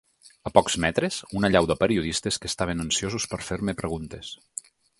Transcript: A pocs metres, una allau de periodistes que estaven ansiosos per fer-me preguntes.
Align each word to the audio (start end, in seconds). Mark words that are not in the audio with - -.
A 0.49 0.51
pocs 0.53 0.77
metres, 0.85 1.17
una 1.41 1.51
allau 1.53 1.67
de 1.71 1.77
periodistes 1.83 2.41
que 2.45 2.51
estaven 2.53 2.81
ansiosos 2.85 3.29
per 3.35 3.41
fer-me 3.51 3.77
preguntes. 3.83 4.33